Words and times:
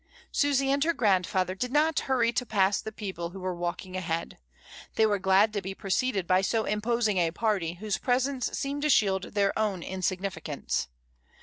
Susy 0.31 0.71
and 0.71 0.83
her 0.83 0.93
grandfather 0.95 1.53
did 1.53 1.71
not 1.71 1.99
hurry 2.09 2.33
to 2.33 2.43
pass 2.43 2.81
the 2.81 2.91
people 2.91 3.29
who 3.29 3.39
were 3.39 3.53
walking 3.53 3.95
ahead; 3.95 4.39
they 4.95 5.05
were 5.05 5.19
glad 5.19 5.53
to 5.53 5.61
be 5.61 5.75
preceded 5.75 6.25
by 6.25 6.41
so 6.41 6.65
imposing 6.65 7.19
a 7.19 7.29
party 7.29 7.73
whose 7.75 7.99
presence 7.99 8.51
seemed 8.57 8.81
to 8.81 8.89
shield 8.89 9.35
their 9.35 9.53
own 9.59 9.83
insignificance. 9.83 10.87